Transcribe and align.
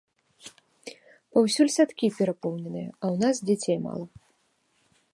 Паўсюль 1.37 1.69
садкі 1.77 2.07
перапоўненыя, 2.17 2.89
а 3.03 3.13
ў 3.13 3.25
нас 3.25 3.35
дзяцей 3.51 3.77
мала. 3.89 4.05